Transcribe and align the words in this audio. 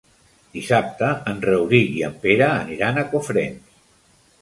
Dissabte 0.55 1.09
en 1.33 1.45
Rauric 1.49 1.93
i 2.01 2.03
en 2.09 2.19
Pere 2.27 2.51
aniran 2.57 3.01
a 3.03 3.07
Cofrents. 3.15 3.81